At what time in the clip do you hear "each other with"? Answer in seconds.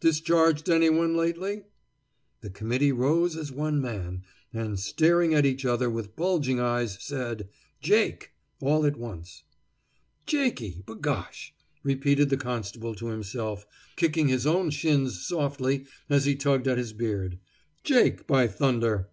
5.44-6.16